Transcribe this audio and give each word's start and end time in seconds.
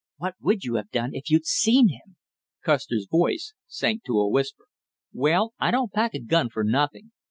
"What 0.17 0.33
would 0.41 0.63
you 0.63 0.77
have 0.77 0.89
done 0.89 1.11
if 1.13 1.29
you'd 1.29 1.45
seen 1.45 1.89
him?" 1.89 2.15
Custer's 2.63 3.05
voice 3.07 3.53
sank 3.67 4.03
to 4.05 4.17
a 4.17 4.27
whisper. 4.27 4.65
"Well, 5.13 5.53
I 5.59 5.69
don't 5.69 5.93
pack 5.93 6.15
a 6.15 6.19
gun 6.19 6.49
for 6.49 6.63
nothing. 6.63 7.11